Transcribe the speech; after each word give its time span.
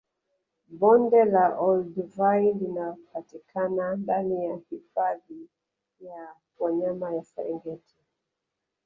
Bonde 0.79 1.19
la 1.33 1.45
Olduvai 1.67 2.53
linapatikana 2.59 3.95
ndani 3.95 4.45
ya 4.45 4.55
hifadhi 4.69 5.49
ya 5.99 6.35
wanyama 6.59 7.13
ya 7.15 7.23
Serengeti 7.23 7.97